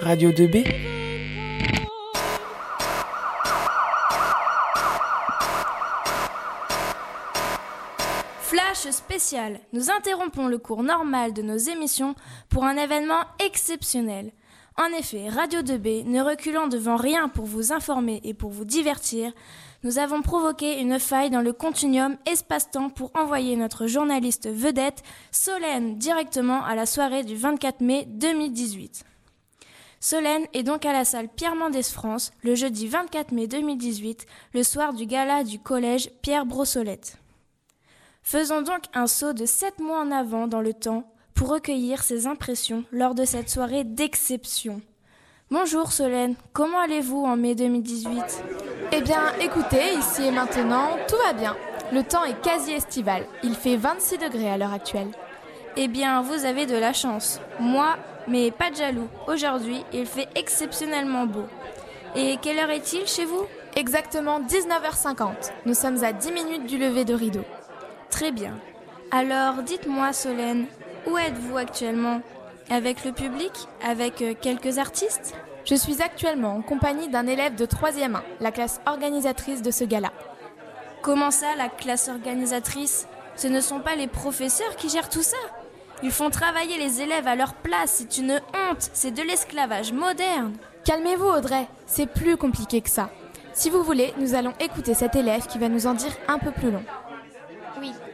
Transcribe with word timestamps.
Radio 0.00 0.30
2B 0.30 0.64
Flash 8.40 8.90
spécial. 8.90 9.58
Nous 9.72 9.90
interrompons 9.90 10.46
le 10.46 10.58
cours 10.58 10.82
normal 10.82 11.32
de 11.32 11.42
nos 11.42 11.56
émissions 11.56 12.14
pour 12.48 12.64
un 12.64 12.76
événement 12.76 13.24
exceptionnel. 13.44 14.32
En 14.76 14.86
effet, 14.86 15.28
Radio 15.28 15.60
2B, 15.60 16.04
ne 16.04 16.20
reculant 16.20 16.66
devant 16.66 16.96
rien 16.96 17.28
pour 17.28 17.44
vous 17.44 17.72
informer 17.72 18.20
et 18.24 18.34
pour 18.34 18.50
vous 18.50 18.64
divertir, 18.64 19.32
nous 19.84 19.98
avons 19.98 20.20
provoqué 20.20 20.80
une 20.80 20.98
faille 20.98 21.30
dans 21.30 21.42
le 21.42 21.52
continuum 21.52 22.16
espace-temps 22.26 22.90
pour 22.90 23.12
envoyer 23.14 23.54
notre 23.54 23.86
journaliste 23.86 24.48
vedette, 24.50 25.04
Solène, 25.30 25.96
directement 25.96 26.64
à 26.64 26.74
la 26.74 26.86
soirée 26.86 27.22
du 27.22 27.36
24 27.36 27.82
mai 27.82 28.06
2018. 28.08 29.04
Solène 30.00 30.46
est 30.54 30.64
donc 30.64 30.84
à 30.84 30.92
la 30.92 31.04
salle 31.04 31.28
Pierre 31.28 31.54
Mendès 31.54 31.84
France 31.84 32.32
le 32.42 32.56
jeudi 32.56 32.88
24 32.88 33.30
mai 33.30 33.46
2018, 33.46 34.26
le 34.54 34.62
soir 34.64 34.92
du 34.92 35.06
gala 35.06 35.44
du 35.44 35.60
collège 35.60 36.10
Pierre 36.20 36.46
Brossolette. 36.46 37.16
Faisons 38.22 38.62
donc 38.62 38.82
un 38.92 39.06
saut 39.06 39.34
de 39.34 39.46
sept 39.46 39.78
mois 39.78 40.00
en 40.00 40.10
avant 40.10 40.48
dans 40.48 40.60
le 40.62 40.74
temps 40.74 41.13
pour 41.34 41.48
recueillir 41.48 42.02
ses 42.02 42.26
impressions 42.26 42.84
lors 42.92 43.14
de 43.14 43.24
cette 43.24 43.50
soirée 43.50 43.84
d'exception. 43.84 44.80
Bonjour 45.50 45.92
Solène, 45.92 46.36
comment 46.52 46.78
allez-vous 46.78 47.24
en 47.24 47.36
mai 47.36 47.54
2018 47.54 48.42
Eh 48.92 49.02
bien, 49.02 49.32
écoutez, 49.40 49.94
ici 49.98 50.22
et 50.24 50.30
maintenant, 50.30 50.96
tout 51.08 51.16
va 51.26 51.32
bien. 51.32 51.56
Le 51.92 52.02
temps 52.02 52.24
est 52.24 52.40
quasi 52.40 52.72
estival. 52.72 53.26
Il 53.42 53.54
fait 53.54 53.76
26 53.76 54.18
degrés 54.18 54.50
à 54.50 54.56
l'heure 54.56 54.72
actuelle. 54.72 55.10
Eh 55.76 55.88
bien, 55.88 56.22
vous 56.22 56.44
avez 56.44 56.66
de 56.66 56.76
la 56.76 56.92
chance. 56.92 57.40
Moi, 57.60 57.96
mais 58.26 58.50
pas 58.50 58.70
de 58.70 58.76
jaloux. 58.76 59.08
Aujourd'hui, 59.28 59.84
il 59.92 60.06
fait 60.06 60.28
exceptionnellement 60.34 61.26
beau. 61.26 61.44
Et 62.16 62.38
quelle 62.40 62.58
heure 62.58 62.70
est-il 62.70 63.06
chez 63.06 63.24
vous? 63.24 63.42
Exactement 63.76 64.40
19h50. 64.40 65.50
Nous 65.66 65.74
sommes 65.74 66.02
à 66.04 66.12
10 66.12 66.32
minutes 66.32 66.66
du 66.66 66.78
lever 66.78 67.04
de 67.04 67.14
rideau. 67.14 67.44
Très 68.08 68.30
bien. 68.30 68.54
Alors, 69.10 69.62
dites-moi 69.62 70.12
Solène, 70.12 70.66
où 71.06 71.18
êtes-vous 71.18 71.56
actuellement? 71.56 72.20
Avec 72.70 73.04
le 73.04 73.12
public? 73.12 73.52
Avec 73.86 74.22
euh, 74.22 74.34
quelques 74.40 74.78
artistes? 74.78 75.34
Je 75.64 75.74
suis 75.74 76.02
actuellement 76.02 76.56
en 76.56 76.62
compagnie 76.62 77.08
d'un 77.08 77.26
élève 77.26 77.54
de 77.54 77.66
3e 77.66 78.14
1, 78.14 78.22
la 78.40 78.52
classe 78.52 78.80
organisatrice 78.86 79.62
de 79.62 79.70
ce 79.70 79.84
gala. 79.84 80.12
Comment 81.02 81.30
ça, 81.30 81.54
la 81.56 81.68
classe 81.68 82.08
organisatrice? 82.08 83.06
Ce 83.36 83.48
ne 83.48 83.60
sont 83.60 83.80
pas 83.80 83.96
les 83.96 84.06
professeurs 84.06 84.76
qui 84.76 84.88
gèrent 84.88 85.08
tout 85.08 85.22
ça? 85.22 85.36
Ils 86.02 86.10
font 86.10 86.30
travailler 86.30 86.78
les 86.78 87.00
élèves 87.00 87.26
à 87.26 87.36
leur 87.36 87.54
place, 87.54 87.92
c'est 87.92 88.18
une 88.18 88.32
honte, 88.32 88.90
c'est 88.92 89.10
de 89.10 89.22
l'esclavage 89.22 89.92
moderne. 89.92 90.54
Calmez-vous 90.84 91.26
Audrey, 91.26 91.66
c'est 91.86 92.06
plus 92.06 92.36
compliqué 92.36 92.80
que 92.80 92.90
ça. 92.90 93.10
Si 93.54 93.70
vous 93.70 93.82
voulez, 93.82 94.12
nous 94.18 94.34
allons 94.34 94.52
écouter 94.60 94.94
cet 94.94 95.14
élève 95.16 95.46
qui 95.46 95.58
va 95.58 95.68
nous 95.68 95.86
en 95.86 95.94
dire 95.94 96.12
un 96.28 96.38
peu 96.38 96.50
plus 96.50 96.70
long. 96.70 96.82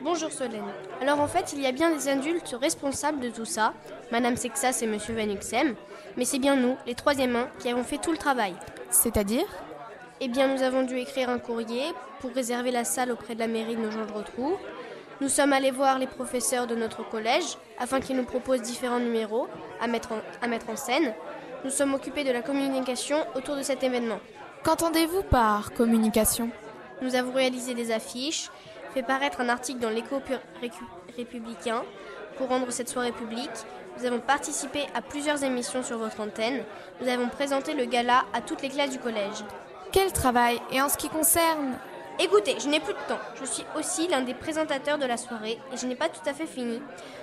Bonjour 0.03 0.33
Solène. 0.33 0.65
Alors 1.03 1.21
en 1.21 1.29
fait, 1.29 1.53
il 1.53 1.61
y 1.61 1.67
a 1.67 1.73
bien 1.73 1.91
des 1.91 2.09
adultes 2.09 2.57
responsables 2.59 3.21
de 3.21 3.29
tout 3.29 3.45
ça, 3.45 3.75
Madame 4.11 4.35
Sexas 4.35 4.81
et 4.81 4.87
Monsieur 4.87 5.15
Van 5.15 5.29
Uxem, 5.31 5.75
mais 6.17 6.25
c'est 6.25 6.39
bien 6.39 6.57
nous, 6.57 6.75
les 6.87 6.95
troisième 6.95 7.37
1, 7.37 7.49
qui 7.59 7.69
avons 7.69 7.85
fait 7.85 7.99
tout 7.99 8.11
le 8.11 8.17
travail. 8.17 8.55
C'est-à-dire? 8.89 9.45
Eh 10.23 10.29
bien, 10.29 10.49
nous 10.49 10.63
avons 10.63 10.85
dû 10.85 10.97
écrire 10.97 11.29
un 11.29 11.39
courrier 11.39 11.85
pour 12.21 12.31
réserver 12.33 12.71
la 12.71 12.85
salle 12.85 13.13
auprès 13.13 13.35
de 13.35 13.41
la 13.41 13.47
mairie 13.47 13.77
de 13.77 13.83
Nogent-le-Rotrou. 13.83 14.57
Nous 15.21 15.29
sommes 15.29 15.53
allés 15.53 15.71
voir 15.71 15.99
les 15.99 16.07
professeurs 16.07 16.67
de 16.67 16.75
notre 16.75 17.07
collège 17.07 17.59
afin 17.79 18.01
qu'ils 18.01 18.17
nous 18.17 18.25
proposent 18.25 18.63
différents 18.63 19.01
numéros 19.01 19.49
à 19.83 19.87
mettre, 19.87 20.13
en, 20.13 20.21
à 20.41 20.47
mettre 20.47 20.71
en 20.71 20.77
scène. 20.77 21.13
Nous 21.63 21.71
sommes 21.71 21.93
occupés 21.93 22.25
de 22.25 22.33
la 22.33 22.41
communication 22.41 23.19
autour 23.35 23.55
de 23.55 23.63
cet 23.63 23.83
événement. 23.83 24.21
Qu'entendez-vous 24.65 25.25
par 25.25 25.75
communication? 25.75 26.49
Nous 27.03 27.15
avons 27.15 27.33
réalisé 27.33 27.75
des 27.75 27.93
affiches, 27.93 28.51
fait 28.93 29.03
paraître 29.03 29.41
un 29.41 29.49
article 29.49 29.81
dans 29.81 29.91
l'écho 29.91 30.21
républicain 31.17 31.83
pour 32.37 32.49
rendre 32.49 32.71
cette 32.71 32.89
soirée 32.89 33.13
publique. 33.13 33.51
Nous 33.99 34.07
avons 34.07 34.21
participé 34.21 34.87
à 34.95 35.03
plusieurs 35.03 35.43
émissions 35.45 35.83
sur 35.83 35.99
votre 35.99 36.21
antenne. 36.21 36.63
Nous 37.01 37.09
avons 37.09 37.29
présenté 37.29 37.75
le 37.75 37.85
gala 37.85 38.25
à 38.33 38.41
toutes 38.41 38.63
les 38.63 38.69
classes 38.69 38.91
du 38.91 38.99
collège. 38.99 39.45
Quel 39.93 40.13
travail 40.13 40.61
Et 40.73 40.81
en 40.81 40.89
ce 40.89 40.97
qui 40.97 41.09
concerne? 41.09 41.77
Écoutez, 42.19 42.57
je 42.61 42.69
n'ai 42.69 42.81
plus 42.81 42.93
de 42.93 42.99
temps. 43.09 43.19
Je 43.41 43.47
suis 43.47 43.65
aussi 43.79 44.07
l'un 44.09 44.21
des 44.21 44.35
présentateurs 44.35 44.99
de 44.99 45.07
la 45.07 45.17
soirée 45.17 45.59
et 45.73 45.77
je 45.77 45.87
n'ai 45.87 45.95
pas 45.95 46.09
tout 46.09 46.21
à 46.29 46.35
fait 46.35 46.47
fini 46.47 46.81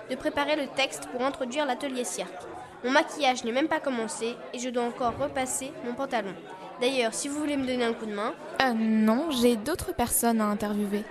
de 0.10 0.16
préparer 0.16 0.56
le 0.56 0.68
texte 0.68 1.08
pour 1.12 1.24
introduire 1.24 1.66
l'atelier 1.66 2.04
cirque. 2.04 2.32
Mon 2.84 2.92
maquillage 2.92 3.44
n'est 3.44 3.52
même 3.52 3.68
pas 3.68 3.80
commencé 3.80 4.36
et 4.54 4.60
je 4.60 4.70
dois 4.70 4.84
encore 4.84 5.18
repasser 5.18 5.72
mon 5.86 5.94
pantalon. 5.94 6.34
D'ailleurs, 6.82 7.14
si 7.14 7.28
vous 7.28 7.40
voulez 7.40 7.58
me 7.58 7.66
donner 7.66 7.86
un 7.86 7.94
coup 7.94 8.06
de 8.06 8.14
main. 8.14 8.34
Euh, 8.62 8.74
non, 8.74 9.32
j'ai 9.32 9.56
d'autres 9.56 9.94
personnes 9.94 10.42
à 10.42 10.46
interviewer. 10.46 11.04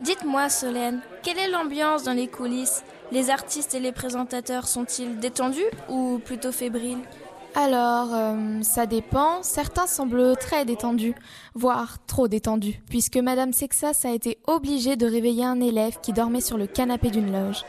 Dites-moi, 0.00 0.48
Solène, 0.48 1.00
quelle 1.22 1.38
est 1.38 1.50
l'ambiance 1.50 2.02
dans 2.02 2.12
les 2.12 2.28
coulisses? 2.28 2.82
Les 3.12 3.30
artistes 3.30 3.74
et 3.74 3.80
les 3.80 3.92
présentateurs 3.92 4.66
sont-ils 4.66 5.18
détendus 5.18 5.62
ou 5.88 6.18
plutôt 6.24 6.52
fébriles? 6.52 6.98
Alors, 7.54 8.08
euh, 8.12 8.62
ça 8.62 8.86
dépend. 8.86 9.42
Certains 9.42 9.86
semblent 9.86 10.36
très 10.36 10.64
détendus, 10.64 11.14
voire 11.54 12.04
trop 12.06 12.26
détendus, 12.26 12.80
puisque 12.88 13.16
Madame 13.16 13.52
Sexas 13.52 14.04
a 14.04 14.10
été 14.10 14.38
obligée 14.48 14.96
de 14.96 15.06
réveiller 15.06 15.44
un 15.44 15.60
élève 15.60 15.98
qui 16.02 16.12
dormait 16.12 16.40
sur 16.40 16.58
le 16.58 16.66
canapé 16.66 17.10
d'une 17.10 17.30
loge. 17.30 17.64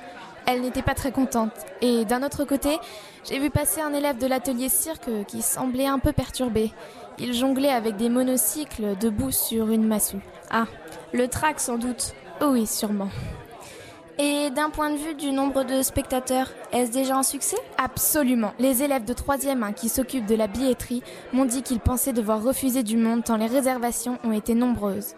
Elle 0.48 0.62
n'était 0.62 0.82
pas 0.82 0.96
très 0.96 1.12
contente. 1.12 1.52
Et 1.82 2.06
d'un 2.06 2.24
autre 2.24 2.46
côté, 2.46 2.78
j'ai 3.30 3.40
vu 3.40 3.50
passer 3.52 3.82
un 3.82 3.94
élève 3.94 4.18
de 4.18 4.28
l'atelier 4.28 4.70
cirque 4.70 5.10
qui 5.28 5.42
semblait 5.42 5.88
un 5.88 6.00
peu 6.00 6.14
perturbé. 6.14 6.72
Il 7.18 7.34
jonglait 7.34 7.70
avec 7.70 7.96
des 7.96 8.10
monocycles 8.10 8.98
debout 9.00 9.32
sur 9.32 9.70
une 9.70 9.88
massue. 9.88 10.20
Ah, 10.52 10.66
le 11.14 11.28
trac 11.28 11.60
sans 11.60 11.78
doute. 11.78 12.14
Oui, 12.42 12.68
sûrement. 12.68 13.10
Et 14.18 14.50
d'un 14.50 14.70
point 14.70 14.92
de 14.92 14.98
vue 14.98 15.16
du 15.16 15.32
nombre 15.32 15.64
de 15.64 15.82
spectateurs, 15.82 16.50
est-ce 16.74 16.92
déjà 16.92 17.18
un 17.18 17.24
succès? 17.24 17.58
Absolument. 17.78 18.54
Les 18.60 18.84
élèves 18.84 19.06
de 19.06 19.14
3e 19.14 19.64
1 19.64 19.74
qui 19.74 19.90
s'occupent 19.90 20.26
de 20.26 20.36
la 20.36 20.48
billetterie 20.48 21.04
m'ont 21.34 21.46
dit 21.46 21.64
qu'ils 21.64 21.80
pensaient 21.80 22.14
devoir 22.14 22.44
refuser 22.44 22.84
du 22.84 22.98
monde 22.98 23.24
tant 23.24 23.38
les 23.38 23.48
réservations 23.48 24.18
ont 24.24 24.32
été 24.32 24.54
nombreuses. 24.54 25.16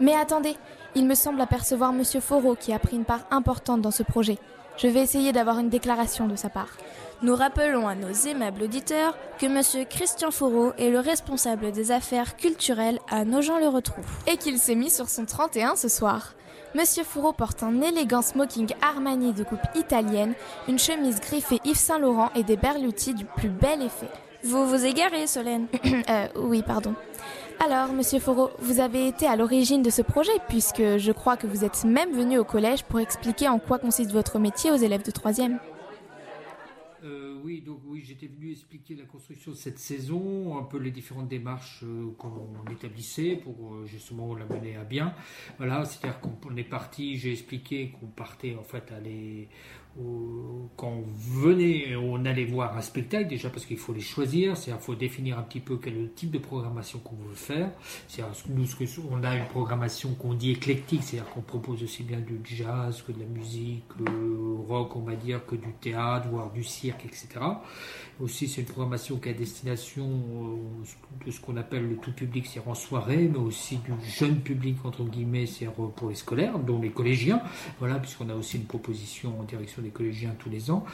Mais 0.00 0.14
attendez, 0.14 0.56
il 0.94 1.06
me 1.06 1.14
semble 1.14 1.40
apercevoir 1.40 1.92
Monsieur 1.92 2.20
Foreau 2.20 2.54
qui 2.54 2.72
a 2.72 2.78
pris 2.78 2.96
une 2.96 3.04
part 3.04 3.26
importante 3.30 3.82
dans 3.82 3.90
ce 3.90 4.02
projet. 4.02 4.38
Je 4.76 4.86
vais 4.86 5.02
essayer 5.02 5.32
d'avoir 5.32 5.58
une 5.58 5.68
déclaration 5.68 6.26
de 6.26 6.36
sa 6.36 6.48
part. 6.48 6.76
Nous 7.22 7.36
rappelons 7.36 7.86
à 7.86 7.94
nos 7.94 8.12
aimables 8.12 8.62
auditeurs 8.62 9.14
que 9.38 9.46
Monsieur 9.46 9.84
Christian 9.84 10.30
Foreau 10.30 10.72
est 10.78 10.88
le 10.88 11.00
responsable 11.00 11.70
des 11.70 11.90
affaires 11.90 12.34
culturelles 12.34 12.98
à 13.10 13.26
Nogent-le-Rotrou. 13.26 14.00
Et 14.26 14.38
qu'il 14.38 14.56
s'est 14.56 14.74
mis 14.74 14.88
sur 14.88 15.10
son 15.10 15.26
31 15.26 15.76
ce 15.76 15.88
soir. 15.88 16.32
Monsieur 16.74 17.04
Fourreau 17.04 17.34
porte 17.34 17.62
un 17.62 17.82
élégant 17.82 18.22
smoking 18.22 18.72
Armani 18.80 19.34
de 19.34 19.44
coupe 19.44 19.60
italienne, 19.74 20.32
une 20.66 20.78
chemise 20.78 21.20
griffée 21.20 21.60
Yves 21.66 21.76
Saint 21.76 21.98
Laurent 21.98 22.30
et 22.34 22.42
des 22.42 22.56
berlutis 22.56 23.12
du 23.12 23.26
plus 23.26 23.50
bel 23.50 23.82
effet. 23.82 24.08
Vous 24.42 24.66
vous 24.66 24.86
égarez, 24.86 25.26
Solène 25.26 25.66
euh, 26.08 26.26
Oui, 26.36 26.62
pardon. 26.62 26.94
Alors, 27.62 27.92
monsieur 27.92 28.18
Fourreau, 28.18 28.48
vous 28.60 28.80
avez 28.80 29.06
été 29.06 29.26
à 29.26 29.36
l'origine 29.36 29.82
de 29.82 29.90
ce 29.90 30.00
projet, 30.00 30.32
puisque 30.48 30.96
je 30.96 31.12
crois 31.12 31.36
que 31.36 31.46
vous 31.46 31.66
êtes 31.66 31.84
même 31.84 32.12
venu 32.12 32.38
au 32.38 32.44
collège 32.44 32.84
pour 32.84 33.00
expliquer 33.00 33.50
en 33.50 33.58
quoi 33.58 33.78
consiste 33.78 34.12
votre 34.12 34.38
métier 34.38 34.70
aux 34.70 34.76
élèves 34.76 35.04
de 35.04 35.10
3e. 35.10 35.58
Oui, 37.42 37.60
donc 37.60 37.80
oui, 37.86 38.02
j'étais 38.04 38.26
venu 38.26 38.50
expliquer 38.52 38.94
la 38.96 39.04
construction 39.04 39.52
de 39.52 39.56
cette 39.56 39.78
saison, 39.78 40.58
un 40.58 40.62
peu 40.62 40.78
les 40.78 40.90
différentes 40.90 41.28
démarches 41.28 41.82
euh, 41.84 42.10
qu'on 42.18 42.64
établissait 42.70 43.36
pour 43.36 43.74
euh, 43.74 43.86
justement 43.86 44.34
la 44.34 44.46
mener 44.46 44.76
à 44.76 44.84
bien. 44.84 45.14
Voilà, 45.58 45.84
c'est-à-dire 45.84 46.20
qu'on 46.20 46.56
est 46.56 46.64
parti, 46.64 47.16
j'ai 47.16 47.32
expliqué 47.32 47.90
qu'on 47.90 48.06
partait 48.06 48.56
en 48.56 48.62
fait 48.62 48.92
aller 48.92 49.48
quand 50.76 50.88
on 50.88 51.04
venait, 51.40 51.94
on 51.96 52.24
allait 52.24 52.46
voir 52.46 52.76
un 52.76 52.80
spectacle 52.80 53.28
déjà 53.28 53.50
parce 53.50 53.66
qu'il 53.66 53.76
faut 53.76 53.92
les 53.92 54.00
choisir, 54.00 54.56
c'est-à-dire 54.56 54.82
faut 54.82 54.94
définir 54.94 55.38
un 55.38 55.42
petit 55.42 55.60
peu 55.60 55.76
quel 55.76 55.94
est 55.94 56.00
le 56.00 56.10
type 56.10 56.30
de 56.30 56.38
programmation 56.38 56.98
qu'on 57.00 57.16
veut 57.16 57.34
faire. 57.34 57.70
C'est-à-dire 58.08 58.34
nous, 58.48 58.66
on 59.10 59.22
a 59.22 59.36
une 59.36 59.46
programmation 59.46 60.14
qu'on 60.14 60.32
dit 60.32 60.52
éclectique, 60.52 61.02
c'est-à-dire 61.02 61.30
qu'on 61.32 61.42
propose 61.42 61.82
aussi 61.82 62.02
bien 62.02 62.20
du 62.20 62.40
jazz 62.44 63.02
que 63.06 63.12
de 63.12 63.20
la 63.20 63.26
musique, 63.26 63.84
le 63.98 64.54
rock, 64.66 64.96
on 64.96 65.00
va 65.00 65.16
dire, 65.16 65.44
que 65.44 65.54
du 65.54 65.72
théâtre, 65.80 66.28
voire 66.28 66.50
du 66.50 66.64
cirque, 66.64 67.04
etc. 67.04 67.28
Aussi, 68.18 68.48
c'est 68.48 68.62
une 68.62 68.66
programmation 68.66 69.18
qui 69.18 69.28
a 69.28 69.32
destination 69.34 70.08
de 71.26 71.30
ce 71.30 71.40
qu'on 71.40 71.56
appelle 71.56 71.88
le 71.88 71.96
tout 71.96 72.12
public, 72.12 72.46
c'est-à-dire 72.46 72.70
en 72.70 72.74
soirée, 72.74 73.28
mais 73.30 73.38
aussi 73.38 73.76
du 73.76 73.92
jeune 74.08 74.40
public 74.40 74.76
entre 74.84 75.04
guillemets, 75.04 75.46
c'est-à-dire 75.46 75.90
pour 75.90 76.08
les 76.08 76.14
scolaires, 76.14 76.58
dont 76.58 76.80
les 76.80 76.90
collégiens. 76.90 77.42
Voilà, 77.78 77.98
puisqu'on 77.98 78.30
a 78.30 78.34
aussi 78.34 78.56
une 78.56 78.64
proposition 78.64 79.38
en 79.38 79.42
direction 79.42 79.82
des 79.82 79.89
collégiens 79.90 80.34
tous 80.38 80.50
les 80.50 80.70
ans. 80.70 80.84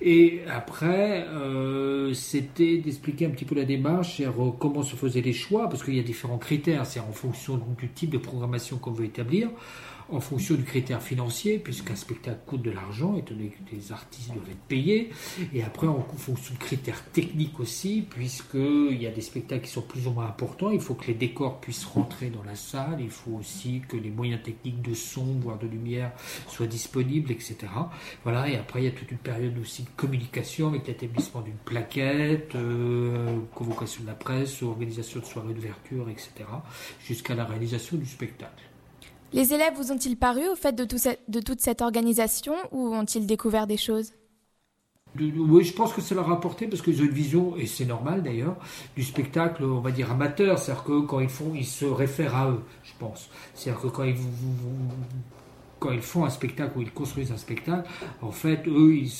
Et 0.00 0.40
après, 0.48 1.26
euh, 1.28 2.12
c'était 2.14 2.78
d'expliquer 2.78 3.26
un 3.26 3.30
petit 3.30 3.44
peu 3.44 3.54
la 3.54 3.64
démarche, 3.64 4.22
comment 4.58 4.82
se 4.82 4.96
faisaient 4.96 5.20
les 5.20 5.32
choix, 5.32 5.68
parce 5.68 5.84
qu'il 5.84 5.96
y 5.96 6.00
a 6.00 6.02
différents 6.02 6.38
critères, 6.38 6.86
c'est 6.86 7.00
en 7.00 7.12
fonction 7.12 7.60
du 7.78 7.88
type 7.88 8.10
de 8.10 8.18
programmation 8.18 8.78
qu'on 8.78 8.92
veut 8.92 9.04
établir. 9.04 9.48
En 10.12 10.20
fonction 10.20 10.54
du 10.54 10.64
critère 10.64 11.02
financier, 11.02 11.58
puisqu'un 11.58 11.96
spectacle 11.96 12.40
coûte 12.46 12.62
de 12.62 12.70
l'argent, 12.70 13.16
étant 13.16 13.34
donné 13.34 13.50
que 13.50 13.74
les 13.74 13.92
artistes 13.92 14.32
doivent 14.32 14.50
être 14.50 14.66
payés, 14.68 15.10
et 15.54 15.62
après 15.62 15.86
en 15.86 16.00
fonction 16.16 16.54
de 16.54 16.58
critères 16.58 17.04
techniques 17.12 17.60
aussi, 17.60 18.04
puisqu'il 18.08 19.00
y 19.00 19.06
a 19.06 19.10
des 19.10 19.20
spectacles 19.20 19.64
qui 19.64 19.70
sont 19.70 19.82
plus 19.82 20.06
ou 20.06 20.10
moins 20.10 20.26
importants, 20.26 20.70
il 20.70 20.80
faut 20.80 20.94
que 20.94 21.06
les 21.06 21.14
décors 21.14 21.60
puissent 21.60 21.84
rentrer 21.84 22.30
dans 22.30 22.42
la 22.42 22.54
salle, 22.54 22.98
il 23.00 23.10
faut 23.10 23.32
aussi 23.32 23.82
que 23.88 23.96
les 23.96 24.10
moyens 24.10 24.42
techniques 24.42 24.82
de 24.82 24.94
son, 24.94 25.24
voire 25.40 25.58
de 25.58 25.66
lumière, 25.66 26.12
soient 26.48 26.66
disponibles, 26.66 27.30
etc. 27.30 27.56
Voilà, 28.24 28.48
et 28.48 28.56
après 28.56 28.80
il 28.82 28.84
y 28.84 28.88
a 28.88 28.92
toute 28.92 29.10
une 29.10 29.18
période 29.18 29.56
aussi 29.58 29.82
de 29.82 29.90
communication 29.96 30.68
avec 30.68 30.86
l'établissement 30.86 31.40
d'une 31.40 31.54
plaquette, 31.64 32.54
euh, 32.54 33.38
convocation 33.54 34.02
de 34.02 34.08
la 34.08 34.14
presse, 34.14 34.62
organisation 34.62 35.20
de 35.20 35.24
soirées 35.24 35.54
d'ouverture, 35.54 36.08
etc., 36.08 36.30
jusqu'à 37.04 37.34
la 37.34 37.44
réalisation 37.44 37.96
du 37.96 38.06
spectacle. 38.06 38.69
Les 39.32 39.54
élèves 39.54 39.74
vous 39.76 39.92
ont-ils 39.92 40.16
paru 40.16 40.48
au 40.48 40.56
fait 40.56 40.74
de, 40.74 40.84
toute 40.84 41.60
cette 41.60 41.82
organisation 41.82 42.54
ou 42.72 42.94
ont-ils 42.94 43.26
découvert 43.26 43.66
des 43.66 43.76
choses? 43.76 44.12
Oui, 45.18 45.64
je 45.64 45.72
pense 45.72 45.92
que 45.92 46.00
ça 46.00 46.14
leur 46.14 46.30
a 46.30 46.34
apporté 46.34 46.68
parce 46.68 46.82
qu'ils 46.82 47.00
ont 47.02 47.04
une 47.04 47.10
vision, 47.10 47.56
et 47.56 47.66
c'est 47.66 47.84
normal 47.84 48.22
d'ailleurs, 48.22 48.56
du 48.96 49.02
spectacle, 49.02 49.64
on 49.64 49.80
va 49.80 49.90
dire 49.90 50.10
amateur. 50.10 50.58
C'est-à-dire 50.58 50.84
que 50.84 51.00
quand 51.00 51.20
ils 51.20 51.28
font, 51.28 51.52
ils 51.54 51.66
se 51.66 51.84
réfèrent 51.84 52.36
à 52.36 52.50
eux, 52.50 52.60
je 52.84 52.92
pense. 52.98 53.28
C'est-à-dire 53.54 53.82
que 53.82 53.88
quand 53.88 54.04
ils, 54.04 54.16
quand 55.80 55.90
ils 55.90 56.02
font 56.02 56.24
un 56.24 56.30
spectacle 56.30 56.78
ou 56.78 56.82
ils 56.82 56.92
construisent 56.92 57.32
un 57.32 57.38
spectacle, 57.38 57.88
en 58.22 58.30
fait, 58.30 58.66
eux, 58.68 58.94
ils 58.94 59.10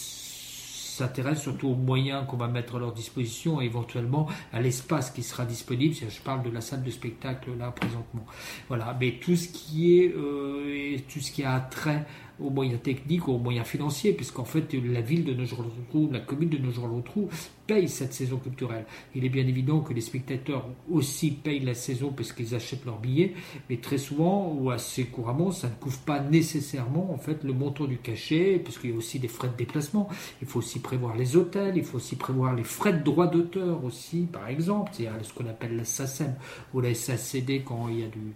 s'intéressent 1.00 1.42
surtout 1.42 1.68
aux 1.68 1.74
moyens 1.74 2.26
qu'on 2.26 2.36
va 2.36 2.48
mettre 2.48 2.76
à 2.76 2.78
leur 2.78 2.92
disposition 2.92 3.60
et 3.60 3.64
éventuellement 3.64 4.28
à 4.52 4.60
l'espace 4.60 5.10
qui 5.10 5.22
sera 5.22 5.44
disponible. 5.44 5.94
Je 5.94 6.20
parle 6.20 6.42
de 6.42 6.50
la 6.50 6.60
salle 6.60 6.82
de 6.82 6.90
spectacle 6.90 7.50
là 7.58 7.70
présentement. 7.70 8.24
Voilà, 8.68 8.96
mais 9.00 9.12
tout 9.20 9.36
ce 9.36 9.48
qui 9.48 9.98
est 9.98 10.14
euh, 10.14 10.96
tout 11.12 11.20
ce 11.20 11.32
qui 11.32 11.44
a 11.44 11.58
trait 11.60 12.04
aux 12.40 12.50
moyens 12.50 12.80
techniques, 12.82 13.28
aux 13.28 13.38
moyens 13.38 13.66
financiers, 13.66 14.12
puisqu'en 14.12 14.44
fait 14.44 14.72
la 14.72 15.00
ville 15.00 15.24
de 15.24 15.34
Nogent-le-Rotrou, 15.34 16.10
la 16.12 16.20
commune 16.20 16.48
de 16.48 16.58
Nogent-le-Rotrou 16.58 17.28
paye 17.66 17.88
cette 17.88 18.12
saison 18.12 18.38
culturelle. 18.38 18.84
Il 19.14 19.24
est 19.24 19.28
bien 19.28 19.46
évident 19.46 19.80
que 19.80 19.92
les 19.92 20.00
spectateurs 20.00 20.66
aussi 20.90 21.30
payent 21.30 21.60
la 21.60 21.74
saison 21.74 22.12
parce 22.12 22.32
qu'ils 22.32 22.54
achètent 22.54 22.84
leurs 22.84 22.98
billets, 22.98 23.34
mais 23.68 23.76
très 23.76 23.98
souvent 23.98 24.52
ou 24.58 24.70
assez 24.70 25.04
couramment, 25.04 25.52
ça 25.52 25.68
ne 25.68 25.74
couvre 25.74 25.98
pas 26.00 26.20
nécessairement 26.20 27.12
en 27.12 27.18
fait 27.18 27.44
le 27.44 27.52
montant 27.52 27.84
du 27.84 27.98
cachet, 27.98 28.60
puisqu'il 28.62 28.90
y 28.90 28.92
a 28.92 28.96
aussi 28.96 29.18
des 29.18 29.28
frais 29.28 29.48
de 29.48 29.56
déplacement. 29.56 30.08
Il 30.40 30.48
faut 30.48 30.58
aussi 30.58 30.80
prévoir 30.80 31.16
les 31.16 31.36
hôtels, 31.36 31.76
il 31.76 31.84
faut 31.84 31.98
aussi 31.98 32.16
prévoir 32.16 32.54
les 32.54 32.64
frais 32.64 32.92
de 32.92 33.02
droit 33.02 33.26
d'auteur 33.26 33.84
aussi, 33.84 34.26
par 34.32 34.48
exemple, 34.48 34.90
c'est 34.94 35.08
ce 35.22 35.32
qu'on 35.32 35.46
appelle 35.46 35.76
la 35.76 35.84
SACEM 35.84 36.34
ou 36.74 36.80
la 36.80 36.94
SACD 36.94 37.62
quand 37.64 37.88
il 37.88 38.00
y 38.00 38.04
a 38.04 38.08
du 38.08 38.34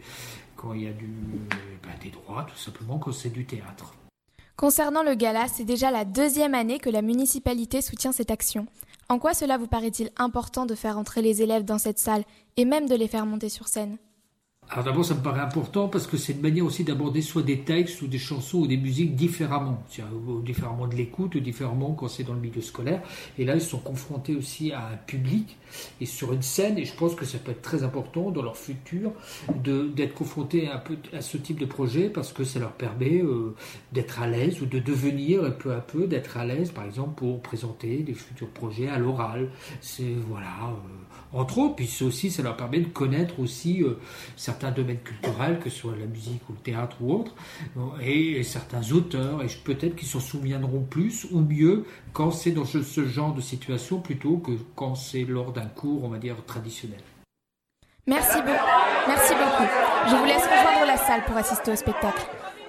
quand 0.56 0.73
il 0.73 0.83
y 0.83 0.89
a 0.89 0.93
du, 0.93 1.06
ben, 1.83 1.91
des 2.03 2.11
tout 2.11 2.56
simplement 2.56 2.99
quand 2.99 3.12
c'est 3.12 3.31
du 3.31 3.45
théâtre. 3.45 3.95
Concernant 4.56 5.03
le 5.03 5.15
gala, 5.15 5.49
c'est 5.49 5.65
déjà 5.65 5.91
la 5.91 6.05
deuxième 6.05 6.55
année 6.55 6.79
que 6.79 6.91
la 6.91 7.03
municipalité 7.03 7.83
soutient 7.83 8.12
cette 8.12 8.31
action. 8.31 8.67
En 9.09 9.19
quoi 9.19 9.35
cela 9.35 9.59
vous 9.59 9.67
paraît-il 9.67 10.11
important 10.17 10.65
de 10.65 10.75
faire 10.75 10.97
entrer 10.97 11.23
les 11.23 11.43
élèves 11.43 11.65
dans 11.65 11.79
cette 11.79 11.99
salle 11.99 12.25
et 12.56 12.65
même 12.65 12.89
de 12.89 12.95
les 12.95 13.09
faire 13.09 13.27
monter 13.27 13.49
sur 13.49 13.69
scène? 13.69 13.99
Alors 14.70 14.84
d'abord, 14.84 15.05
ça 15.05 15.14
me 15.14 15.20
paraît 15.20 15.40
important 15.40 15.88
parce 15.88 16.06
que 16.06 16.16
c'est 16.16 16.32
une 16.32 16.40
manière 16.40 16.64
aussi 16.64 16.84
d'aborder 16.84 17.20
soit 17.20 17.43
des 17.43 17.61
textes 17.61 18.00
ou 18.02 18.06
des 18.06 18.19
chansons 18.19 18.58
ou 18.61 18.66
des 18.66 18.78
musiques 18.78 19.14
différemment, 19.14 19.82
différemment 20.44 20.87
de 20.87 20.96
l'écoute 20.96 21.34
ou 21.34 21.40
différemment 21.40 21.93
quand 21.93 22.08
c'est 22.08 22.25
dans 22.25 22.32
le 22.32 22.40
milieu 22.40 22.62
scolaire. 22.62 23.02
Et 23.38 23.44
là, 23.44 23.55
ils 23.55 23.61
sont 23.61 23.78
confrontés 23.78 24.34
aussi 24.34 24.72
à 24.72 24.88
un 24.88 24.96
public 24.96 25.58
et 26.00 26.06
sur 26.06 26.32
une 26.32 26.43
scène. 26.43 26.78
Et 26.78 26.84
je 26.87 26.94
pense 26.94 27.14
que 27.14 27.25
ça 27.25 27.38
peut 27.38 27.52
être 27.52 27.62
très 27.62 27.82
important 27.82 28.31
dans 28.31 28.43
leur 28.43 28.56
futur 28.56 29.12
d'être 29.62 30.14
confrontés 30.14 30.69
peu 30.84 30.96
à 31.12 31.20
ce 31.20 31.37
type 31.37 31.60
de 31.60 31.67
projet 31.67 32.08
parce 32.08 32.32
que 32.32 32.44
ça 32.44 32.58
leur 32.58 32.72
permet 32.72 33.22
euh, 33.22 33.55
d'être 33.93 34.22
à 34.22 34.26
l'aise 34.26 34.62
ou 34.62 34.67
de 34.67 34.78
devenir 34.78 35.56
peu 35.58 35.72
à 35.72 35.81
peu 35.81 36.06
d'être 36.06 36.37
à 36.37 36.44
l'aise, 36.44 36.70
par 36.72 36.84
exemple 36.84 37.14
pour 37.17 37.43
présenter 37.43 37.99
des 37.99 38.14
futurs 38.14 38.49
projets 38.49 38.88
à 38.88 38.99
l'oral. 38.99 39.50
C'est 39.81 40.14
voilà. 40.26 40.46
Euh, 40.69 41.05
entre 41.34 41.58
autres, 41.58 41.75
puis 41.75 41.90
aussi, 42.02 42.31
ça 42.31 42.43
leur 42.43 42.56
permet 42.56 42.78
de 42.78 42.87
connaître 42.87 43.40
aussi 43.40 43.82
euh, 43.82 43.99
domaines 44.71 44.99
culturels, 44.99 45.59
que 45.59 45.71
ce 45.71 45.79
soit 45.79 45.97
la 45.99 46.06
musique 46.06 46.49
ou 46.49 46.53
le 46.53 46.59
théâtre 46.59 46.97
ou 47.01 47.12
autre, 47.12 47.35
et, 48.03 48.43
certains 48.43 48.93
auteurs, 48.93 49.43
et 49.43 49.47
peut-être 49.65 49.97
qu'ils 49.97 50.09
s'en 50.09 50.21
souviendront 50.21 50.83
plus 50.83 51.27
ou 51.31 51.41
mieux 51.41 51.85
quand 52.12 52.31
c'est 52.31 52.53
dans 52.53 52.65
ce, 52.65 53.05
genre 53.05 53.35
de 53.35 53.41
situation 53.41 54.01
plutôt 54.01 54.39
que 54.39 54.53
quand 54.75 54.95
c'est 54.95 55.25
lors 55.25 55.53
d'un 55.53 55.67
cours, 55.67 56.05
on 56.05 56.09
va 56.09 56.19
dire, 56.19 56.37
traditionnel. 56.47 57.01
Merci, 58.06 58.39
Merci 59.09 59.35
beaucoup. 59.35 59.65
Je 60.09 60.17
vous 60.17 60.25
laisse 60.25 60.43
rejoindre 60.43 60.87
la 60.87 60.97
salle 60.97 61.25
pour 61.25 61.37
assister 61.37 61.73
au 61.73 61.77
spectacle. 61.77 62.27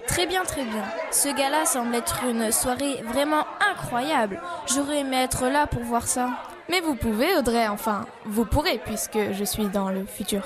Très 0.08 0.28
bien, 0.28 0.44
très 0.44 0.64
bien. 0.64 0.84
Ce 1.12 1.28
gala 1.36 1.66
semble 1.66 1.96
être 1.96 2.24
une 2.24 2.52
soirée 2.52 3.02
vraiment 3.04 3.46
incroyable. 3.72 4.40
J'aurais 4.74 5.00
aimé 5.00 5.18
être 5.18 5.48
là 5.48 5.68
pour 5.68 5.82
voir 5.82 6.08
ça. 6.08 6.30
Mais 6.70 6.80
vous 6.80 6.96
pouvez, 6.96 7.36
Audrey, 7.36 7.68
enfin, 7.68 8.06
vous 8.26 8.46
pourrez, 8.46 8.80
puisque 8.86 9.20
je 9.32 9.44
suis 9.44 9.68
dans 9.68 9.90
le 9.90 10.06
futur. 10.06 10.44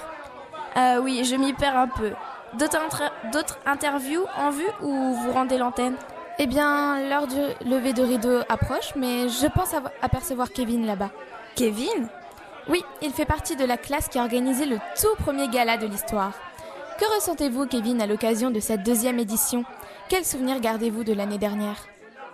Euh, 0.77 0.99
oui, 1.01 1.23
je 1.23 1.35
m'y 1.35 1.53
perds 1.53 1.77
un 1.77 1.87
peu. 1.87 2.11
D'autres 2.57 3.59
interviews 3.65 4.25
en 4.37 4.49
vue 4.49 4.69
ou 4.81 5.13
vous 5.13 5.31
rendez 5.31 5.57
l'antenne? 5.57 5.95
Eh 6.37 6.47
bien, 6.47 7.09
l'heure 7.09 7.27
du 7.27 7.41
lever 7.67 7.93
de 7.93 8.01
rideau 8.01 8.39
approche, 8.47 8.93
mais 8.95 9.27
je 9.29 9.47
pense 9.47 9.73
apercevoir 10.01 10.51
Kevin 10.51 10.85
là-bas. 10.85 11.09
Kevin? 11.55 12.07
Oui, 12.69 12.83
il 13.01 13.11
fait 13.11 13.25
partie 13.25 13.55
de 13.55 13.65
la 13.65 13.77
classe 13.77 14.07
qui 14.07 14.19
a 14.19 14.21
organisé 14.21 14.65
le 14.65 14.77
tout 14.99 15.15
premier 15.23 15.47
gala 15.49 15.77
de 15.77 15.87
l'histoire. 15.87 16.31
Que 16.99 17.15
ressentez-vous, 17.15 17.65
Kevin, 17.65 18.01
à 18.01 18.07
l'occasion 18.07 18.51
de 18.51 18.59
cette 18.59 18.83
deuxième 18.83 19.19
édition? 19.19 19.63
Quels 20.07 20.25
souvenirs 20.25 20.59
gardez-vous 20.59 21.03
de 21.03 21.13
l'année 21.13 21.37
dernière? 21.37 21.77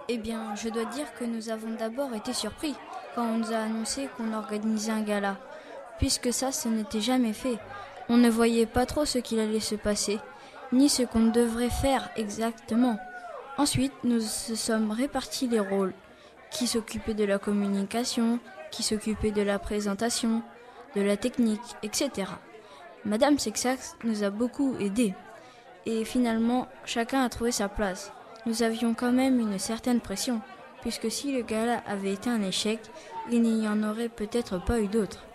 Eh 0.07 0.17
bien, 0.17 0.53
je 0.55 0.69
dois 0.69 0.85
dire 0.85 1.13
que 1.17 1.23
nous 1.23 1.49
avons 1.49 1.71
d'abord 1.71 2.13
été 2.13 2.31
surpris 2.31 2.75
quand 3.15 3.23
on 3.23 3.37
nous 3.37 3.53
a 3.53 3.57
annoncé 3.57 4.07
qu'on 4.15 4.33
organisait 4.33 4.91
un 4.91 5.01
gala, 5.01 5.37
puisque 5.97 6.31
ça, 6.31 6.51
ce 6.51 6.67
n'était 6.67 7.01
jamais 7.01 7.33
fait. 7.33 7.57
On 8.10 8.18
ne 8.18 8.30
voyait 8.30 8.66
pas 8.66 8.86
trop 8.86 9.06
ce 9.06 9.18
qu'il 9.18 9.40
allait 9.40 9.60
se 9.60 9.75
passer, 9.75 10.19
ni 10.72 10.90
ce 10.90 11.04
qu'on 11.04 11.28
devrait 11.28 11.69
faire 11.69 12.10
exactement. 12.16 12.98
Ensuite, 13.57 13.94
nous 14.04 14.19
se 14.19 14.56
sommes 14.56 14.92
répartis 14.92 15.48
les 15.48 15.60
rôles. 15.60 15.94
Qui 16.52 16.68
s'occupait 16.68 17.13
de 17.13 17.25
la 17.25 17.40
communication, 17.40 18.40
qui 18.72 18.84
s'occupait 18.84 19.31
de 19.31 19.42
la 19.42 19.60
présentation, 19.60 20.44
de 20.96 21.02
la 21.02 21.18
technique, 21.18 21.75
etc. 21.84 22.31
Madame 23.04 23.40
Sexax 23.40 23.96
nous 24.04 24.24
a 24.24 24.30
beaucoup 24.30 24.75
aidés. 24.80 25.13
Et 25.86 26.06
finalement, 26.06 26.68
chacun 26.86 27.24
a 27.24 27.30
trouvé 27.30 27.52
sa 27.52 27.68
place. 27.68 28.12
Nous 28.46 28.63
avions 28.63 28.94
quand 28.94 29.12
même 29.12 29.40
une 29.40 29.59
certaine 29.59 30.00
pression 30.00 30.42
puisque 30.85 31.09
si 31.09 31.35
le 31.35 31.42
gala 31.42 31.81
avait 31.88 32.14
été 32.14 32.30
un 32.30 32.44
échec, 32.44 32.80
il 33.31 33.42
n'y 33.42 33.68
en 33.68 33.81
aurait 33.81 34.07
peut-être 34.07 34.64
pas 34.64 34.80
eu 34.80 34.88
d'autres. 34.88 35.26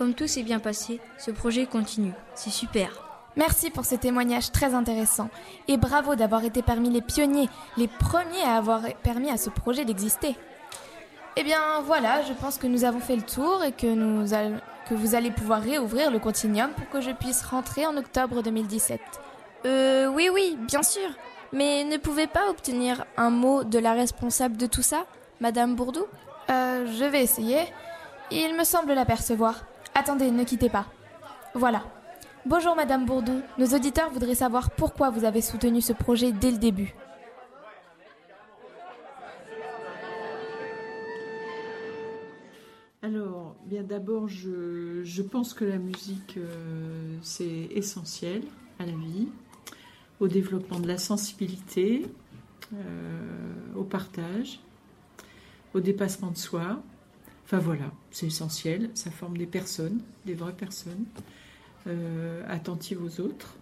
Comme 0.00 0.14
tout 0.14 0.26
s'est 0.26 0.42
bien 0.42 0.60
passé, 0.60 0.98
ce 1.18 1.30
projet 1.30 1.66
continue. 1.66 2.14
C'est 2.34 2.48
super. 2.48 2.88
Merci 3.36 3.68
pour 3.68 3.84
ce 3.84 3.96
témoignage 3.96 4.50
très 4.50 4.72
intéressant 4.72 5.28
et 5.68 5.76
bravo 5.76 6.14
d'avoir 6.14 6.42
été 6.42 6.62
parmi 6.62 6.88
les 6.88 7.02
pionniers, 7.02 7.50
les 7.76 7.86
premiers 7.86 8.40
à 8.46 8.56
avoir 8.56 8.80
permis 9.02 9.28
à 9.28 9.36
ce 9.36 9.50
projet 9.50 9.84
d'exister. 9.84 10.36
Eh 11.36 11.42
bien 11.42 11.82
voilà, 11.84 12.22
je 12.22 12.32
pense 12.32 12.56
que 12.56 12.66
nous 12.66 12.84
avons 12.84 13.00
fait 13.00 13.14
le 13.14 13.20
tour 13.20 13.62
et 13.62 13.72
que, 13.72 13.92
nous 13.92 14.26
que 14.88 14.94
vous 14.94 15.14
allez 15.14 15.30
pouvoir 15.30 15.60
réouvrir 15.60 16.10
le 16.10 16.18
continuum 16.18 16.70
pour 16.70 16.88
que 16.88 17.02
je 17.02 17.10
puisse 17.10 17.42
rentrer 17.42 17.84
en 17.84 17.94
octobre 17.98 18.42
2017. 18.42 19.02
Euh 19.66 20.06
oui 20.06 20.30
oui, 20.32 20.56
bien 20.66 20.82
sûr. 20.82 21.10
Mais 21.52 21.84
ne 21.84 21.98
pouvez 21.98 22.26
pas 22.26 22.48
obtenir 22.48 23.04
un 23.18 23.28
mot 23.28 23.64
de 23.64 23.78
la 23.78 23.92
responsable 23.92 24.56
de 24.56 24.64
tout 24.64 24.82
ça, 24.82 25.04
Madame 25.40 25.74
Bourdou? 25.74 26.06
Euh, 26.48 26.86
je 26.86 27.04
vais 27.04 27.22
essayer. 27.22 27.58
Il 28.30 28.56
me 28.56 28.64
semble 28.64 28.94
l'apercevoir. 28.94 29.56
Attendez, 29.94 30.30
ne 30.30 30.44
quittez 30.44 30.68
pas. 30.68 30.86
Voilà. 31.54 31.84
Bonjour 32.46 32.74
Madame 32.74 33.04
Bourdou. 33.04 33.42
Nos 33.58 33.66
auditeurs 33.66 34.10
voudraient 34.10 34.34
savoir 34.34 34.70
pourquoi 34.70 35.10
vous 35.10 35.24
avez 35.24 35.42
soutenu 35.42 35.80
ce 35.80 35.92
projet 35.92 36.32
dès 36.32 36.50
le 36.50 36.58
début. 36.58 36.94
Alors, 43.02 43.56
bien 43.66 43.82
d'abord, 43.82 44.28
je, 44.28 45.22
pense 45.22 45.54
que 45.54 45.64
la 45.64 45.78
musique, 45.78 46.36
euh, 46.36 47.16
c'est 47.22 47.68
essentiel 47.74 48.42
à 48.78 48.86
la 48.86 48.92
vie 48.92 49.28
au 50.20 50.28
développement 50.28 50.78
de 50.78 50.86
la 50.86 50.98
sensibilité, 50.98 52.06
euh, 52.74 53.74
au 53.74 53.84
partage, 53.84 54.60
au 55.74 55.80
dépassement 55.80 56.30
de 56.30 56.36
soi. 56.36 56.82
Enfin 57.52 57.58
voilà, 57.58 57.90
c'est 58.12 58.26
essentiel. 58.26 58.90
Ça 58.94 59.10
forme 59.10 59.36
des 59.36 59.46
personnes, 59.46 59.98
des 60.24 60.34
vraies 60.34 60.52
personnes, 60.52 61.04
euh, 61.88 62.44
attentives 62.46 63.02
aux 63.02 63.20
autres. 63.20 63.56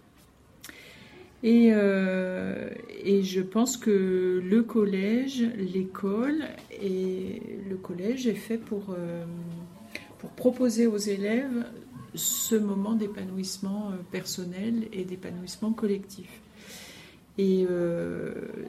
Et, 1.41 1.69
euh, 1.73 2.69
et, 3.03 3.23
je 3.23 3.41
pense 3.41 3.77
que 3.77 4.43
le 4.45 4.61
collège, 4.61 5.41
l'école 5.57 6.43
et 6.79 7.41
le 7.67 7.77
collège 7.77 8.27
est 8.27 8.35
fait 8.35 8.59
pour, 8.59 8.95
pour 10.19 10.29
proposer 10.31 10.85
aux 10.85 10.97
élèves 10.97 11.65
ce 12.13 12.55
moment 12.55 12.93
d'épanouissement 12.93 13.93
personnel 14.11 14.87
et 14.93 15.03
d'épanouissement 15.03 15.71
collectif. 15.71 16.29
Et 17.39 17.65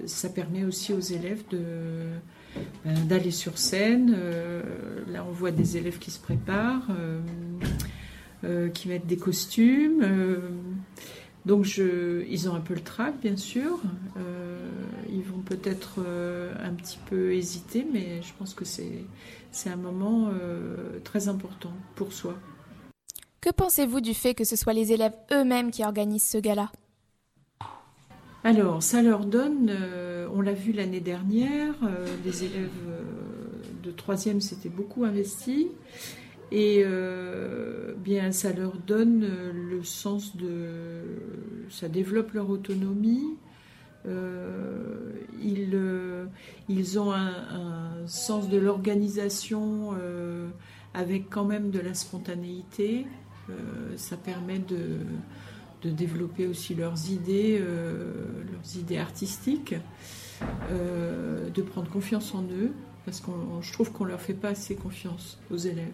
ça 0.06 0.30
permet 0.30 0.64
aussi 0.64 0.94
aux 0.94 1.00
élèves 1.00 1.42
de, 1.50 1.58
d'aller 2.84 3.30
sur 3.30 3.58
scène. 3.58 4.16
là, 5.08 5.24
on 5.28 5.32
voit 5.32 5.50
des 5.50 5.76
élèves 5.76 5.98
qui 5.98 6.10
se 6.10 6.18
préparent, 6.18 6.88
qui 8.74 8.88
mettent 8.88 9.06
des 9.06 9.16
costumes. 9.16 10.06
donc, 11.46 11.64
je, 11.64 12.24
ils 12.28 12.48
ont 12.48 12.54
un 12.54 12.60
peu 12.60 12.74
le 12.74 12.80
trac, 12.80 13.14
bien 13.20 13.36
sûr. 13.36 13.80
ils 15.10 15.22
vont 15.22 15.40
peut-être 15.40 16.00
un 16.62 16.72
petit 16.74 16.98
peu 17.08 17.34
hésiter, 17.34 17.86
mais 17.92 18.22
je 18.22 18.32
pense 18.38 18.54
que 18.54 18.64
c'est, 18.64 19.04
c'est 19.52 19.70
un 19.70 19.76
moment 19.76 20.30
très 21.04 21.28
important 21.28 21.72
pour 21.96 22.12
soi. 22.12 22.36
Que 23.40 23.50
pensez-vous 23.50 24.02
du 24.02 24.12
fait 24.12 24.34
que 24.34 24.44
ce 24.44 24.54
soit 24.54 24.74
les 24.74 24.92
élèves 24.92 25.14
eux-mêmes 25.32 25.70
qui 25.70 25.82
organisent 25.82 26.24
ce 26.24 26.36
gala? 26.36 26.70
Alors, 28.42 28.82
ça 28.82 29.02
leur 29.02 29.26
donne, 29.26 29.68
euh, 29.70 30.26
on 30.32 30.40
l'a 30.40 30.54
vu 30.54 30.72
l'année 30.72 31.00
dernière, 31.00 31.74
euh, 31.82 32.06
les 32.24 32.44
élèves 32.44 32.70
euh, 32.88 33.02
de 33.82 33.90
troisième 33.90 34.40
s'étaient 34.40 34.70
beaucoup 34.70 35.04
investis 35.04 35.66
et 36.52 36.84
bien 37.98 38.32
ça 38.32 38.52
leur 38.52 38.72
donne 38.72 39.24
le 39.52 39.84
sens 39.84 40.36
de, 40.36 41.02
ça 41.68 41.88
développe 41.88 42.32
leur 42.32 42.50
autonomie. 42.50 43.36
Ils, 45.40 45.78
ils, 46.68 46.98
ont 46.98 47.12
un, 47.12 48.04
sens 48.06 48.48
de 48.48 48.58
l'organisation 48.58 49.94
avec 50.92 51.30
quand 51.30 51.44
même 51.44 51.70
de 51.70 51.78
la 51.78 51.94
spontanéité. 51.94 53.06
Euh, 53.50 53.96
ça 53.96 54.16
permet 54.16 54.58
de, 54.58 54.98
de, 55.82 55.90
développer 55.90 56.46
aussi 56.46 56.74
leurs 56.74 57.10
idées, 57.10 57.58
euh, 57.60 58.12
leurs 58.50 58.76
idées 58.76 58.98
artistiques, 58.98 59.74
euh, 60.70 61.50
de 61.50 61.62
prendre 61.62 61.90
confiance 61.90 62.34
en 62.34 62.42
eux, 62.42 62.72
parce 63.04 63.20
que 63.20 63.30
je 63.60 63.72
trouve 63.72 63.92
qu'on 63.92 64.04
ne 64.04 64.10
leur 64.10 64.20
fait 64.20 64.34
pas 64.34 64.50
assez 64.50 64.74
confiance 64.74 65.38
aux 65.50 65.56
élèves. 65.56 65.92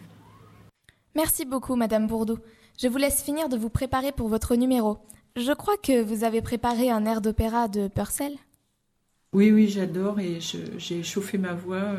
Merci 1.15 1.45
beaucoup, 1.45 1.77
Madame 1.77 2.07
Bourdeau. 2.07 2.39
Je 2.79 2.89
vous 2.89 2.99
laisse 2.99 3.23
finir 3.23 3.49
de 3.49 3.57
vous 3.57 3.71
préparer 3.71 4.13
pour 4.13 4.29
votre 4.29 4.55
numéro. 4.55 4.99
Je 5.35 5.53
crois 5.53 5.77
que 5.77 6.03
vous 6.03 6.25
avez 6.25 6.43
préparé 6.43 6.91
un 6.91 7.05
air 7.07 7.21
d'opéra 7.21 7.69
de 7.69 7.89
Purcell. 7.89 8.37
Oui, 9.33 9.51
oui, 9.51 9.69
j'adore 9.69 10.21
et 10.21 10.39
j'ai 10.41 11.03
chauffé 11.03 11.39
ma 11.39 11.55
voix. 11.55 11.97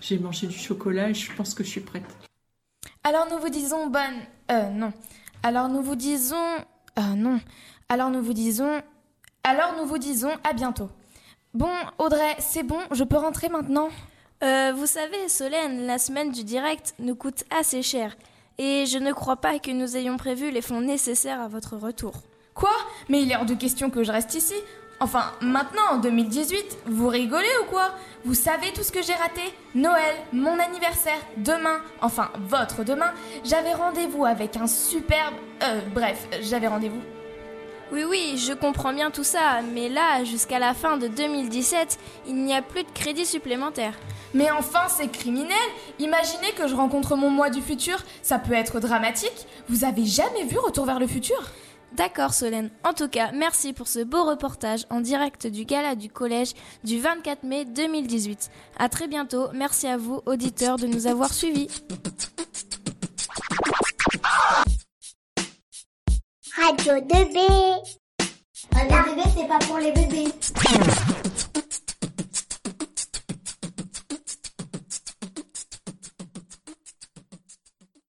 J'ai 0.00 0.18
mangé 0.18 0.46
du 0.46 0.56
chocolat 0.56 1.10
et 1.10 1.14
je 1.14 1.32
pense 1.34 1.54
que 1.54 1.64
je 1.64 1.68
suis 1.68 1.80
prête. 1.80 2.04
Alors 3.02 3.26
nous 3.30 3.38
vous 3.38 3.48
disons 3.48 3.88
bonne... 3.88 4.20
Euh, 4.50 4.70
non. 4.70 4.92
Alors 5.42 5.68
nous 5.68 5.82
vous 5.82 5.96
disons... 5.96 6.36
Euh, 7.00 7.14
non. 7.16 7.40
Alors 7.88 8.10
nous 8.10 8.22
vous 8.22 8.34
disons... 8.34 8.82
Alors 9.42 9.74
nous 9.78 9.86
vous 9.86 9.98
disons 9.98 10.32
à 10.44 10.52
bientôt. 10.52 10.90
Bon, 11.54 11.72
Audrey, 11.98 12.36
c'est 12.38 12.62
bon, 12.62 12.78
je 12.92 13.02
peux 13.04 13.16
rentrer 13.16 13.48
maintenant? 13.48 13.88
Euh, 14.44 14.72
Vous 14.76 14.86
savez, 14.86 15.28
Solène, 15.28 15.86
la 15.86 15.98
semaine 15.98 16.30
du 16.30 16.44
direct 16.44 16.94
nous 16.98 17.16
coûte 17.16 17.44
assez 17.50 17.82
cher. 17.82 18.16
Et 18.58 18.84
je 18.86 18.98
ne 18.98 19.12
crois 19.12 19.36
pas 19.36 19.58
que 19.58 19.70
nous 19.70 19.96
ayons 19.96 20.16
prévu 20.16 20.50
les 20.50 20.62
fonds 20.62 20.80
nécessaires 20.80 21.40
à 21.40 21.48
votre 21.48 21.76
retour. 21.76 22.12
Quoi? 22.54 22.70
Mais 23.08 23.22
il 23.22 23.32
est 23.32 23.36
hors 23.36 23.46
de 23.46 23.54
question 23.54 23.90
que 23.90 24.04
je 24.04 24.12
reste 24.12 24.34
ici. 24.34 24.54
Enfin, 25.02 25.32
maintenant, 25.40 25.92
en 25.92 25.96
2018, 25.96 26.80
vous 26.86 27.08
rigolez 27.08 27.48
ou 27.62 27.64
quoi? 27.70 27.92
Vous 28.26 28.34
savez 28.34 28.70
tout 28.74 28.82
ce 28.82 28.92
que 28.92 29.02
j'ai 29.02 29.14
raté? 29.14 29.40
Noël, 29.74 30.14
mon 30.30 30.58
anniversaire, 30.58 31.18
demain, 31.38 31.80
enfin 32.02 32.30
votre 32.38 32.84
demain, 32.84 33.12
j'avais 33.42 33.72
rendez-vous 33.72 34.26
avec 34.26 34.58
un 34.58 34.66
superbe... 34.66 35.34
Euh, 35.62 35.80
bref, 35.94 36.28
j'avais 36.42 36.66
rendez-vous. 36.66 37.00
Oui, 37.92 38.04
oui, 38.04 38.34
je 38.36 38.52
comprends 38.52 38.92
bien 38.92 39.10
tout 39.10 39.24
ça, 39.24 39.62
mais 39.72 39.88
là, 39.88 40.22
jusqu'à 40.22 40.58
la 40.58 40.74
fin 40.74 40.98
de 40.98 41.08
2017, 41.08 41.98
il 42.28 42.34
n'y 42.36 42.54
a 42.54 42.60
plus 42.60 42.84
de 42.84 42.90
crédit 42.92 43.24
supplémentaire. 43.24 43.94
Mais 44.34 44.50
enfin, 44.50 44.82
c'est 44.88 45.10
criminel 45.10 45.56
Imaginez 45.98 46.52
que 46.52 46.68
je 46.68 46.74
rencontre 46.74 47.16
mon 47.16 47.30
moi 47.30 47.48
du 47.48 47.62
futur, 47.62 47.98
ça 48.22 48.38
peut 48.38 48.52
être 48.52 48.80
dramatique. 48.80 49.46
Vous 49.68 49.84
avez 49.84 50.04
jamais 50.04 50.44
vu 50.44 50.58
Retour 50.58 50.84
vers 50.84 51.00
le 51.00 51.06
futur? 51.06 51.42
D'accord 51.92 52.34
Solène. 52.34 52.70
En 52.84 52.92
tout 52.94 53.08
cas, 53.08 53.30
merci 53.32 53.72
pour 53.72 53.88
ce 53.88 54.00
beau 54.00 54.24
reportage 54.24 54.86
en 54.90 55.00
direct 55.00 55.46
du 55.46 55.64
gala 55.64 55.94
du 55.94 56.08
collège 56.08 56.52
du 56.84 57.00
24 57.00 57.42
mai 57.42 57.64
2018. 57.64 58.50
À 58.78 58.88
très 58.88 59.08
bientôt. 59.08 59.48
Merci 59.52 59.86
à 59.86 59.96
vous, 59.96 60.20
auditeurs, 60.26 60.76
de 60.76 60.86
nous 60.86 61.06
avoir 61.06 61.32
suivis. 61.34 61.68
Radio 66.56 66.92
2B. 66.94 67.38
Radio 68.72 68.96
2B, 68.96 69.22
c'est 69.36 69.48
pas 69.48 69.58
pour 69.58 69.78
les 69.78 69.92
bébés. 69.92 70.28